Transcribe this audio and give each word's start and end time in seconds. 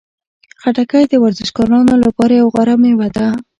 خټکی 0.61 1.03
د 1.07 1.13
ورزشکارانو 1.23 1.93
لپاره 2.05 2.33
یوه 2.39 2.51
غوره 2.53 2.75
میوه 2.81 3.07
ده. 3.15 3.27